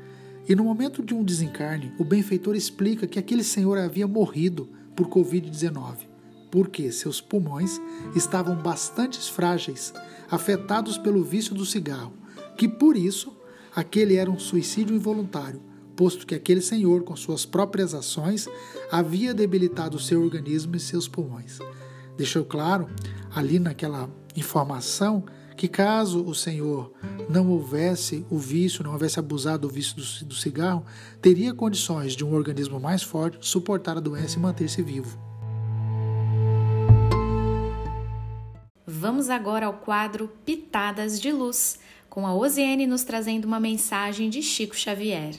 E 0.48 0.54
no 0.54 0.62
momento 0.62 1.02
de 1.02 1.12
um 1.12 1.24
desencarne, 1.24 1.92
o 1.98 2.04
benfeitor 2.04 2.54
explica 2.54 3.08
que 3.08 3.18
aquele 3.18 3.42
senhor 3.42 3.76
havia 3.76 4.06
morrido 4.06 4.68
por 4.94 5.08
Covid-19, 5.08 6.06
porque 6.48 6.92
seus 6.92 7.20
pulmões 7.20 7.80
estavam 8.14 8.54
bastante 8.54 9.18
frágeis, 9.32 9.92
afetados 10.30 10.96
pelo 10.96 11.24
vício 11.24 11.56
do 11.56 11.66
cigarro, 11.66 12.12
que 12.60 12.68
por 12.68 12.94
isso 12.94 13.34
aquele 13.74 14.16
era 14.16 14.30
um 14.30 14.38
suicídio 14.38 14.94
involuntário, 14.94 15.62
posto 15.96 16.26
que 16.26 16.34
aquele 16.34 16.60
senhor, 16.60 17.04
com 17.04 17.16
suas 17.16 17.46
próprias 17.46 17.94
ações, 17.94 18.46
havia 18.92 19.32
debilitado 19.32 19.98
seu 19.98 20.22
organismo 20.22 20.76
e 20.76 20.78
seus 20.78 21.08
pulmões. 21.08 21.58
Deixou 22.18 22.44
claro, 22.44 22.86
ali 23.34 23.58
naquela 23.58 24.10
informação, 24.36 25.24
que 25.56 25.68
caso 25.68 26.22
o 26.22 26.34
Senhor 26.34 26.92
não 27.30 27.48
houvesse 27.48 28.26
o 28.28 28.36
vício, 28.36 28.84
não 28.84 28.92
houvesse 28.92 29.18
abusado 29.18 29.66
do 29.66 29.72
vício 29.72 29.96
do, 29.96 30.26
do 30.26 30.34
cigarro, 30.34 30.84
teria 31.22 31.54
condições 31.54 32.14
de 32.14 32.22
um 32.22 32.34
organismo 32.34 32.78
mais 32.78 33.02
forte 33.02 33.38
suportar 33.40 33.96
a 33.96 34.00
doença 34.00 34.36
e 34.36 34.40
manter-se 34.42 34.82
vivo. 34.82 35.18
Vamos 38.86 39.30
agora 39.30 39.64
ao 39.64 39.72
quadro 39.72 40.28
Pitadas 40.44 41.18
de 41.18 41.32
Luz, 41.32 41.78
com 42.10 42.26
a 42.26 42.34
Osiane 42.34 42.88
nos 42.88 43.04
trazendo 43.04 43.44
uma 43.44 43.60
mensagem 43.60 44.28
de 44.28 44.42
Chico 44.42 44.76
Xavier. 44.76 45.36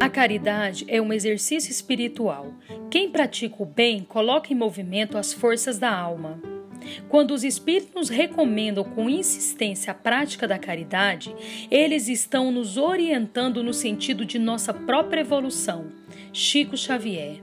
A 0.00 0.08
caridade 0.08 0.86
é 0.88 1.00
um 1.00 1.12
exercício 1.12 1.70
espiritual. 1.70 2.54
Quem 2.90 3.10
pratica 3.10 3.62
o 3.62 3.66
bem 3.66 4.02
coloca 4.02 4.50
em 4.50 4.56
movimento 4.56 5.18
as 5.18 5.30
forças 5.30 5.78
da 5.78 5.94
alma. 5.94 6.40
Quando 7.10 7.32
os 7.32 7.44
espíritos 7.44 7.94
nos 7.94 8.08
recomendam 8.08 8.82
com 8.82 9.10
insistência 9.10 9.90
a 9.90 9.94
prática 9.94 10.48
da 10.48 10.58
caridade, 10.58 11.36
eles 11.70 12.08
estão 12.08 12.50
nos 12.50 12.78
orientando 12.78 13.62
no 13.62 13.74
sentido 13.74 14.24
de 14.24 14.38
nossa 14.38 14.72
própria 14.72 15.20
evolução. 15.20 15.92
Chico 16.32 16.78
Xavier. 16.78 17.40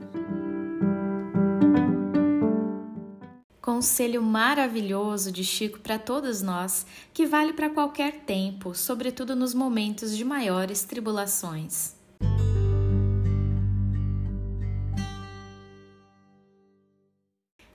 Conselho 3.78 4.20
maravilhoso 4.20 5.30
de 5.30 5.44
Chico 5.44 5.78
para 5.78 6.00
todos 6.00 6.42
nós, 6.42 6.84
que 7.14 7.24
vale 7.24 7.52
para 7.52 7.70
qualquer 7.70 8.24
tempo, 8.26 8.74
sobretudo 8.74 9.36
nos 9.36 9.54
momentos 9.54 10.16
de 10.16 10.24
maiores 10.24 10.82
tribulações. 10.82 11.94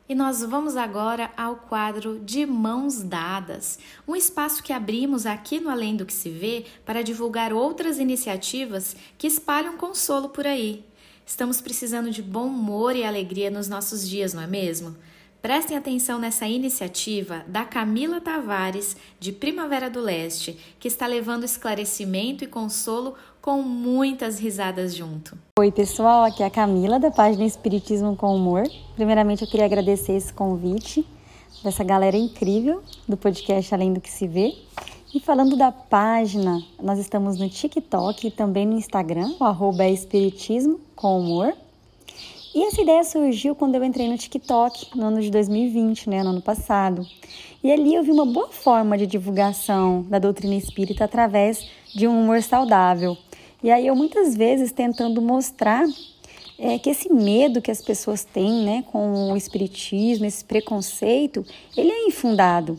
E 0.10 0.14
nós 0.14 0.42
vamos 0.42 0.76
agora 0.76 1.32
ao 1.38 1.56
quadro 1.56 2.20
de 2.20 2.46
Mãos 2.46 3.02
Dadas, 3.02 3.80
um 4.06 4.14
espaço 4.14 4.62
que 4.62 4.74
abrimos 4.74 5.26
aqui 5.26 5.62
no 5.62 5.70
Além 5.70 5.96
do 5.96 6.06
que 6.06 6.12
se 6.12 6.30
vê 6.30 6.66
para 6.86 7.02
divulgar 7.02 7.54
outras 7.54 7.98
iniciativas 7.98 8.94
que 9.18 9.26
espalham 9.26 9.78
consolo 9.78 10.28
por 10.28 10.46
aí. 10.46 10.84
Estamos 11.26 11.62
precisando 11.62 12.12
de 12.12 12.22
bom 12.22 12.48
humor 12.48 12.94
e 12.94 13.06
alegria 13.06 13.50
nos 13.50 13.70
nossos 13.70 14.06
dias, 14.06 14.34
não 14.34 14.44
é 14.44 14.48
mesmo? 14.48 14.98
Prestem 15.44 15.76
atenção 15.76 16.20
nessa 16.20 16.48
iniciativa 16.48 17.44
da 17.46 17.66
Camila 17.66 18.22
Tavares, 18.22 18.96
de 19.20 19.34
Primavera 19.34 19.90
do 19.90 20.00
Leste, 20.00 20.58
que 20.80 20.88
está 20.88 21.06
levando 21.06 21.44
esclarecimento 21.44 22.46
e 22.46 22.48
consolo 22.48 23.16
com 23.42 23.62
muitas 23.62 24.40
risadas 24.40 24.96
junto. 24.96 25.38
Oi, 25.60 25.70
pessoal, 25.70 26.24
aqui 26.24 26.44
é 26.44 26.46
a 26.46 26.50
Camila 26.50 26.98
da 26.98 27.12
página 27.12 27.44
Espiritismo 27.44 28.16
com 28.16 28.34
Humor. 28.34 28.64
Primeiramente, 28.96 29.42
eu 29.42 29.48
queria 29.50 29.66
agradecer 29.66 30.14
esse 30.14 30.32
convite 30.32 31.06
dessa 31.62 31.84
galera 31.84 32.16
incrível 32.16 32.82
do 33.06 33.18
podcast 33.18 33.76
Além 33.76 33.92
do 33.92 34.00
que 34.00 34.10
se 34.10 34.26
vê. 34.26 34.56
E 35.14 35.20
falando 35.20 35.58
da 35.58 35.74
página, 35.74 36.64
nós 36.82 37.00
estamos 37.00 37.38
no 37.38 37.50
TikTok 37.50 38.28
e 38.28 38.32
também 38.32 38.66
no 38.66 38.78
Instagram, 38.78 39.36
o 39.38 39.44
arroba 39.44 39.84
é 39.84 39.92
Espiritismo 39.92 40.80
com 40.96 41.20
Humor. 41.20 41.54
E 42.56 42.64
essa 42.64 42.82
ideia 42.82 43.04
surgiu 43.04 43.56
quando 43.56 43.74
eu 43.74 43.84
entrei 43.84 44.08
no 44.08 44.16
TikTok 44.16 44.96
no 44.96 45.08
ano 45.08 45.22
de 45.22 45.32
2020, 45.32 46.08
né, 46.08 46.22
no 46.22 46.30
ano 46.30 46.42
passado. 46.42 47.04
E 47.64 47.72
ali 47.72 47.96
eu 47.96 48.04
vi 48.04 48.12
uma 48.12 48.28
boa 48.28 48.50
forma 48.50 48.96
de 48.96 49.08
divulgação 49.08 50.04
da 50.04 50.20
doutrina 50.20 50.54
espírita 50.54 51.04
através 51.04 51.68
de 51.96 52.08
um 52.08 52.22
humor 52.22 52.44
saudável. 52.44 53.18
E 53.64 53.72
aí 53.72 53.88
eu 53.88 53.96
muitas 53.96 54.36
vezes 54.36 54.72
tentando 54.72 55.20
mostrar 55.20 55.84
é, 56.60 56.78
que 56.78 56.92
esse 56.92 57.12
medo 57.12 57.60
que 57.60 57.72
as 57.72 57.82
pessoas 57.82 58.24
têm, 58.24 58.64
né, 58.64 58.84
com 58.92 59.32
o 59.32 59.38
espiritismo, 59.38 60.26
esse 60.26 60.46
preconceito, 60.46 61.44
ele 61.76 61.90
é 61.90 62.08
infundado. 62.08 62.78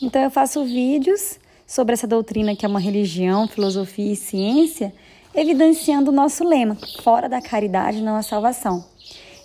Então 0.00 0.20
eu 0.20 0.32
faço 0.32 0.64
vídeos 0.64 1.38
sobre 1.64 1.92
essa 1.92 2.08
doutrina 2.08 2.56
que 2.56 2.66
é 2.66 2.68
uma 2.68 2.80
religião, 2.80 3.46
filosofia 3.46 4.12
e 4.12 4.16
ciência, 4.16 4.92
evidenciando 5.32 6.10
o 6.10 6.14
nosso 6.14 6.42
lema: 6.42 6.76
fora 7.02 7.28
da 7.28 7.40
caridade 7.40 8.02
não 8.02 8.16
há 8.16 8.22
salvação. 8.22 8.91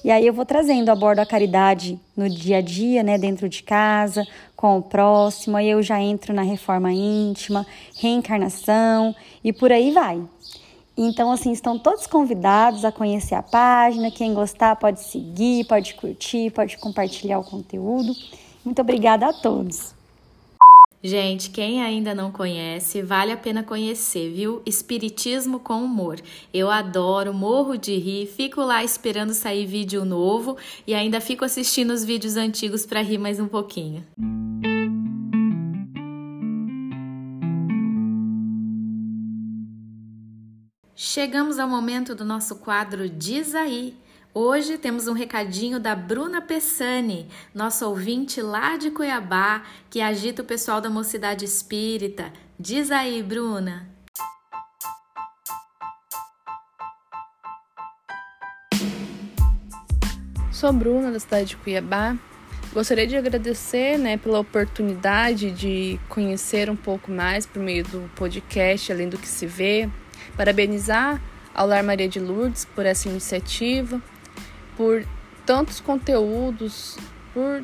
E 0.03 0.11
aí 0.11 0.25
eu 0.25 0.33
vou 0.33 0.45
trazendo, 0.45 0.89
abordo 0.89 1.19
a 1.19 1.25
caridade 1.25 1.99
no 2.15 2.29
dia 2.29 2.57
a 2.57 2.61
dia, 2.61 3.03
né, 3.03 3.17
dentro 3.17 3.49
de 3.49 3.63
casa, 3.63 4.25
com 4.55 4.77
o 4.77 4.81
próximo, 4.81 5.57
aí 5.57 5.69
eu 5.69 5.81
já 5.83 5.99
entro 5.99 6.33
na 6.33 6.43
reforma 6.43 6.91
íntima, 6.91 7.65
reencarnação 7.99 9.15
e 9.43 9.51
por 9.51 9.71
aí 9.71 9.91
vai. 9.91 10.21
Então, 10.97 11.31
assim, 11.31 11.51
estão 11.51 11.77
todos 11.77 12.07
convidados 12.07 12.83
a 12.83 12.91
conhecer 12.91 13.35
a 13.35 13.43
página. 13.43 14.09
Quem 14.09 14.33
gostar 14.33 14.75
pode 14.75 14.99
seguir, 15.01 15.65
pode 15.65 15.93
curtir, 15.93 16.49
pode 16.49 16.75
compartilhar 16.77 17.37
o 17.37 17.43
conteúdo. 17.43 18.15
Muito 18.65 18.81
obrigada 18.81 19.27
a 19.27 19.33
todos. 19.33 19.96
Gente, 21.03 21.51
quem 21.51 21.83
ainda 21.83 22.15
não 22.15 22.31
conhece, 22.31 23.03
vale 23.03 23.31
a 23.31 23.37
pena 23.37 23.61
conhecer, 23.61 24.33
viu? 24.33 24.63
Espiritismo 24.65 25.59
com 25.59 25.83
humor. 25.83 26.19
Eu 26.51 26.71
adoro, 26.71 27.31
morro 27.33 27.77
de 27.77 27.95
rir, 27.97 28.25
fico 28.25 28.61
lá 28.61 28.83
esperando 28.83 29.33
sair 29.33 29.67
vídeo 29.67 30.03
novo 30.03 30.57
e 30.87 30.95
ainda 30.95 31.21
fico 31.21 31.45
assistindo 31.45 31.91
os 31.91 32.03
vídeos 32.03 32.35
antigos 32.35 32.83
para 32.83 33.01
rir 33.01 33.19
mais 33.19 33.39
um 33.39 33.47
pouquinho. 33.47 34.03
Chegamos 40.95 41.59
ao 41.59 41.69
momento 41.69 42.15
do 42.15 42.25
nosso 42.25 42.55
quadro 42.55 43.07
Diz 43.07 43.53
aí. 43.53 43.95
Hoje 44.39 44.77
temos 44.77 45.07
um 45.07 45.13
recadinho 45.13 45.79
da 45.79 45.95
Bruna 45.95 46.39
Pessani, 46.43 47.27
nossa 47.55 47.87
ouvinte 47.87 48.39
lá 48.39 48.77
de 48.77 48.91
Cuiabá, 48.91 49.63
que 49.89 49.99
agita 49.99 50.43
o 50.43 50.45
pessoal 50.45 50.79
da 50.79 50.91
Mocidade 50.91 51.43
Espírita. 51.43 52.31
Diz 52.59 52.91
aí, 52.91 53.23
Bruna. 53.23 53.89
Sou 60.51 60.71
Bruna, 60.71 61.11
da 61.11 61.19
cidade 61.19 61.47
de 61.47 61.57
Cuiabá. 61.57 62.15
Gostaria 62.71 63.07
de 63.07 63.17
agradecer 63.17 63.97
né, 63.97 64.17
pela 64.17 64.39
oportunidade 64.39 65.49
de 65.49 65.99
conhecer 66.07 66.69
um 66.69 66.75
pouco 66.75 67.09
mais 67.09 67.47
por 67.47 67.59
meio 67.59 67.83
do 67.85 68.07
podcast 68.15 68.91
Além 68.91 69.09
do 69.09 69.17
que 69.17 69.27
se 69.27 69.47
vê. 69.47 69.89
Parabenizar 70.35 71.19
ao 71.55 71.65
Lar 71.65 71.83
Maria 71.83 72.07
de 72.07 72.19
Lourdes 72.19 72.65
por 72.65 72.85
essa 72.85 73.09
iniciativa 73.09 73.99
por 74.77 75.03
tantos 75.45 75.81
conteúdos, 75.81 76.97
por 77.33 77.63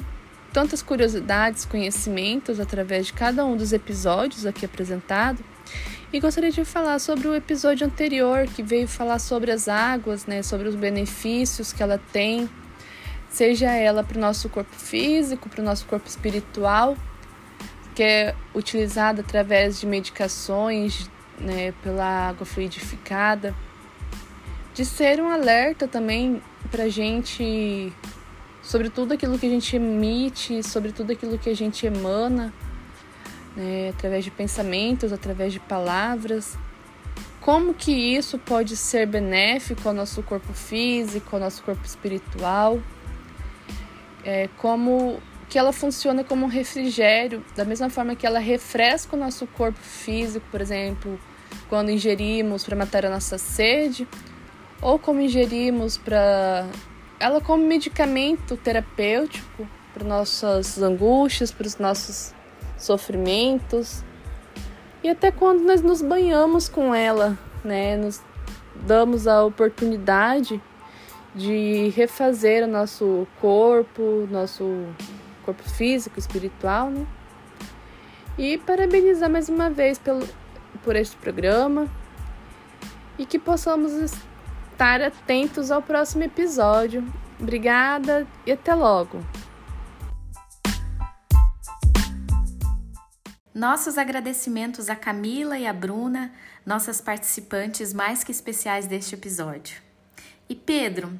tantas 0.52 0.82
curiosidades, 0.82 1.64
conhecimentos 1.64 2.60
através 2.60 3.08
de 3.08 3.14
cada 3.14 3.46
um 3.46 3.56
dos 3.56 3.72
episódios 3.72 4.46
aqui 4.46 4.66
apresentado. 4.66 5.44
E 6.12 6.20
gostaria 6.20 6.52
de 6.52 6.66
falar 6.66 7.00
sobre 7.00 7.28
o 7.28 7.34
episódio 7.34 7.88
anterior 7.88 8.48
que 8.48 8.62
veio 8.62 8.88
falar 8.88 9.20
sobre 9.20 9.52
as 9.52 9.68
águas, 9.68 10.26
né, 10.26 10.44
sobre 10.44 10.68
os 10.68 10.76
benefícios 10.76 11.72
que 11.72 11.82
ela 11.82 12.00
tem 12.12 12.50
seja 13.34 13.72
ela 13.72 14.04
para 14.04 14.18
o 14.18 14.22
nosso 14.22 14.48
corpo 14.48 14.76
físico, 14.76 15.50
para 15.50 15.60
o 15.60 15.66
nosso 15.66 15.88
corpo 15.88 16.08
espiritual, 16.08 16.96
que 17.96 18.04
é 18.04 18.36
utilizada 18.54 19.22
através 19.22 19.80
de 19.80 19.88
medicações, 19.88 21.10
né, 21.40 21.74
pela 21.82 22.30
água 22.30 22.46
fluidificada, 22.46 23.56
de 24.76 24.86
ser 24.86 25.20
um 25.20 25.30
alerta 25.30 25.88
também 25.88 26.44
para 26.74 26.86
a 26.86 26.90
gente 26.90 27.94
sobre 28.64 28.90
tudo 28.90 29.14
aquilo 29.14 29.38
que 29.38 29.46
a 29.46 29.50
gente 29.50 29.76
emite, 29.76 30.64
sobre 30.64 30.92
tudo 30.92 31.12
aquilo 31.12 31.38
que 31.38 31.50
a 31.50 31.56
gente 31.56 31.86
emana, 31.86 32.54
né, 33.56 33.92
através 33.96 34.26
de 34.26 34.32
pensamentos, 34.32 35.14
através 35.14 35.54
de 35.54 35.60
palavras. 35.60 36.58
Como 37.40 37.74
que 37.74 37.92
isso 37.92 38.40
pode 38.40 38.76
ser 38.76 39.06
benéfico 39.06 39.88
ao 39.88 39.94
nosso 39.94 40.24
corpo 40.24 40.52
físico, 40.54 41.36
ao 41.36 41.40
nosso 41.40 41.62
corpo 41.62 41.86
espiritual? 41.86 42.80
é, 44.24 44.50
como 44.58 45.20
que 45.50 45.58
ela 45.60 45.74
funciona 45.74 46.24
como 46.24 46.46
um 46.46 46.50
refrigério, 46.50 47.44
da 47.56 47.66
mesma 47.66 47.90
forma 47.90 48.16
que 48.16 48.26
ela 48.26 48.40
refresca 48.40 49.16
o 49.16 49.20
nosso 49.20 49.46
corpo 49.46 49.80
físico, 49.80 50.46
por 50.50 50.62
exemplo, 50.62 51.20
quando 51.70 51.92
ingerimos 51.92 52.64
para 52.64 52.76
matar 52.76 53.06
a 53.06 53.10
nossa 53.10 53.38
sede, 53.38 54.08
ou 54.84 55.00
como 55.00 55.22
ingerimos 55.22 55.98
para 55.98 56.68
ela 57.20 57.40
como 57.40 57.66
medicamento 57.66 58.58
terapêutico 58.58 59.66
para 59.94 60.04
nossas 60.04 60.82
angústias, 60.82 61.52
para 61.52 61.66
os 61.66 61.78
nossos 61.78 62.34
sofrimentos. 62.78 64.04
E 65.02 65.10
até 65.10 65.32
quando 65.32 65.62
nós 65.62 65.82
nos 65.82 66.02
banhamos 66.02 66.68
com 66.68 66.94
ela, 66.94 67.38
né? 67.64 67.96
Nos 67.96 68.22
damos 68.86 69.26
a 69.26 69.44
oportunidade 69.46 70.62
de 71.34 71.90
refazer 71.96 72.64
o 72.64 72.68
nosso 72.68 73.26
corpo, 73.40 74.28
nosso 74.30 74.88
corpo 75.46 75.64
físico, 75.64 76.20
espiritual, 76.20 76.90
né? 76.90 77.06
E 78.38 78.58
parabenizar 78.58 79.30
mais 79.30 79.48
uma 79.48 79.70
vez 79.70 79.98
pelo, 79.98 80.28
por 80.84 80.96
este 80.96 81.16
programa 81.18 81.88
e 83.18 83.26
que 83.26 83.40
possamos 83.40 83.94
estar 84.74 85.02
atentos 85.02 85.72
ao 85.72 85.82
próximo 85.82 86.24
episódio. 86.24 87.08
Obrigada 87.40 88.28
e 88.46 88.52
até 88.52 88.74
logo! 88.74 89.24
Nossos 93.54 94.00
agradecimentos 94.00 94.90
a 94.90 94.96
Camila 94.96 95.60
e 95.60 95.68
a 95.68 95.72
Bruna, 95.72 96.34
nossas 96.66 97.00
participantes 97.00 97.94
mais 97.94 98.24
que 98.24 98.32
especiais 98.32 98.88
deste 98.88 99.14
episódio. 99.14 99.80
E 100.50 100.56
Pedro, 100.56 101.20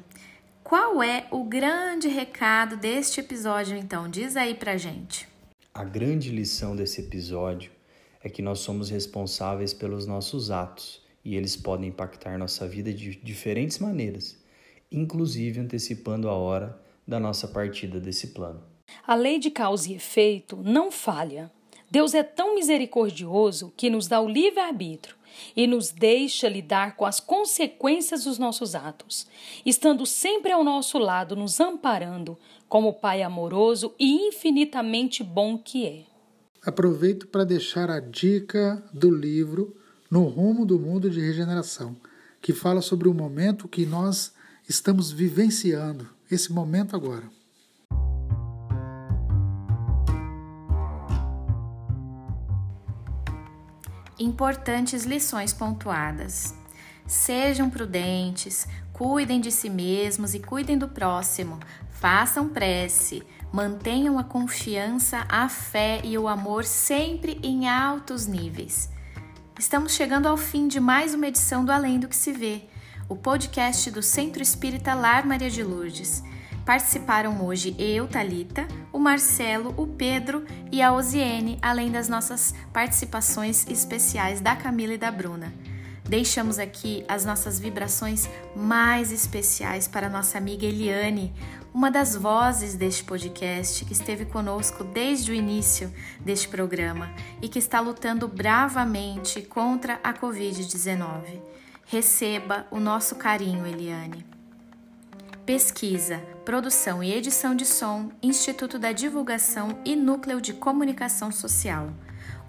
qual 0.64 1.00
é 1.00 1.28
o 1.30 1.44
grande 1.44 2.08
recado 2.08 2.76
deste 2.76 3.20
episódio 3.20 3.76
então? 3.76 4.08
Diz 4.08 4.36
aí 4.36 4.54
pra 4.54 4.76
gente. 4.76 5.28
A 5.72 5.84
grande 5.84 6.30
lição 6.30 6.74
desse 6.74 7.00
episódio 7.00 7.70
é 8.20 8.28
que 8.28 8.42
nós 8.42 8.58
somos 8.60 8.90
responsáveis 8.90 9.72
pelos 9.72 10.04
nossos 10.04 10.50
atos 10.50 11.03
e 11.24 11.36
eles 11.36 11.56
podem 11.56 11.88
impactar 11.88 12.38
nossa 12.38 12.68
vida 12.68 12.92
de 12.92 13.16
diferentes 13.16 13.78
maneiras, 13.78 14.36
inclusive 14.92 15.60
antecipando 15.60 16.28
a 16.28 16.34
hora 16.34 16.78
da 17.06 17.18
nossa 17.18 17.48
partida 17.48 17.98
desse 17.98 18.28
plano. 18.28 18.62
A 19.06 19.14
lei 19.14 19.38
de 19.38 19.50
causa 19.50 19.90
e 19.90 19.94
efeito 19.94 20.56
não 20.56 20.90
falha. 20.90 21.50
Deus 21.90 22.12
é 22.12 22.22
tão 22.22 22.54
misericordioso 22.54 23.72
que 23.76 23.88
nos 23.88 24.08
dá 24.08 24.20
o 24.20 24.28
livre-arbítrio 24.28 25.16
e 25.56 25.66
nos 25.66 25.90
deixa 25.90 26.48
lidar 26.48 26.96
com 26.96 27.04
as 27.04 27.20
consequências 27.20 28.24
dos 28.24 28.38
nossos 28.38 28.74
atos, 28.74 29.26
estando 29.64 30.06
sempre 30.06 30.52
ao 30.52 30.62
nosso 30.62 30.98
lado, 30.98 31.34
nos 31.34 31.60
amparando, 31.60 32.38
como 32.68 32.92
Pai 32.92 33.22
amoroso 33.22 33.94
e 33.98 34.28
infinitamente 34.28 35.22
bom 35.22 35.58
que 35.58 35.86
é. 35.86 36.02
Aproveito 36.64 37.28
para 37.28 37.44
deixar 37.44 37.90
a 37.90 38.00
dica 38.00 38.82
do 38.92 39.10
livro 39.10 39.76
No 40.14 40.28
Rumo 40.28 40.64
do 40.64 40.78
Mundo 40.78 41.10
de 41.10 41.20
Regeneração, 41.20 41.96
que 42.40 42.52
fala 42.52 42.80
sobre 42.80 43.08
o 43.08 43.12
momento 43.12 43.66
que 43.66 43.84
nós 43.84 44.32
estamos 44.68 45.10
vivenciando, 45.10 46.08
esse 46.30 46.52
momento 46.52 46.94
agora. 46.94 47.24
Importantes 54.16 55.02
lições 55.02 55.52
pontuadas. 55.52 56.54
Sejam 57.08 57.68
prudentes, 57.68 58.68
cuidem 58.92 59.40
de 59.40 59.50
si 59.50 59.68
mesmos 59.68 60.32
e 60.32 60.38
cuidem 60.38 60.78
do 60.78 60.86
próximo. 60.86 61.58
Façam 61.90 62.48
prece, 62.48 63.24
mantenham 63.52 64.16
a 64.16 64.22
confiança, 64.22 65.26
a 65.28 65.48
fé 65.48 66.00
e 66.04 66.16
o 66.16 66.28
amor 66.28 66.64
sempre 66.64 67.40
em 67.42 67.68
altos 67.68 68.28
níveis. 68.28 68.93
Estamos 69.56 69.92
chegando 69.92 70.26
ao 70.26 70.36
fim 70.36 70.66
de 70.66 70.80
mais 70.80 71.14
uma 71.14 71.28
edição 71.28 71.64
do 71.64 71.70
Além 71.70 72.00
do 72.00 72.08
que 72.08 72.16
se 72.16 72.32
vê, 72.32 72.62
o 73.08 73.14
podcast 73.14 73.88
do 73.88 74.02
Centro 74.02 74.42
Espírita 74.42 74.94
Lar 74.94 75.24
Maria 75.24 75.48
de 75.48 75.62
Lourdes. 75.62 76.24
Participaram 76.66 77.44
hoje 77.46 77.76
eu, 77.78 78.08
Talita, 78.08 78.66
o 78.92 78.98
Marcelo, 78.98 79.72
o 79.76 79.86
Pedro 79.86 80.44
e 80.72 80.82
a 80.82 80.92
Osiene, 80.92 81.56
além 81.62 81.92
das 81.92 82.08
nossas 82.08 82.52
participações 82.72 83.64
especiais 83.68 84.40
da 84.40 84.56
Camila 84.56 84.94
e 84.94 84.98
da 84.98 85.12
Bruna. 85.12 85.52
Deixamos 86.08 86.58
aqui 86.58 87.02
as 87.08 87.24
nossas 87.24 87.58
vibrações 87.58 88.28
mais 88.54 89.10
especiais 89.10 89.88
para 89.88 90.10
nossa 90.10 90.36
amiga 90.36 90.66
Eliane, 90.66 91.32
uma 91.72 91.90
das 91.90 92.14
vozes 92.14 92.74
deste 92.74 93.02
podcast 93.02 93.84
que 93.86 93.94
esteve 93.94 94.26
conosco 94.26 94.84
desde 94.84 95.32
o 95.32 95.34
início 95.34 95.92
deste 96.20 96.46
programa 96.46 97.10
e 97.40 97.48
que 97.48 97.58
está 97.58 97.80
lutando 97.80 98.28
bravamente 98.28 99.40
contra 99.40 99.98
a 100.04 100.12
Covid-19. 100.12 101.40
Receba 101.86 102.66
o 102.70 102.78
nosso 102.78 103.16
carinho, 103.16 103.66
Eliane. 103.66 104.26
Pesquisa, 105.46 106.18
produção 106.44 107.02
e 107.02 107.12
edição 107.12 107.54
de 107.54 107.64
som, 107.64 108.10
Instituto 108.22 108.78
da 108.78 108.92
Divulgação 108.92 109.78
e 109.84 109.96
Núcleo 109.96 110.40
de 110.40 110.52
Comunicação 110.52 111.32
Social. 111.32 111.90